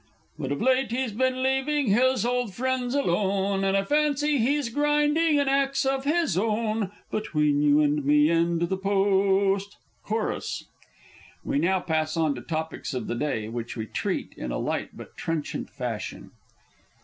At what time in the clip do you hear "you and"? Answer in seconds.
7.61-8.03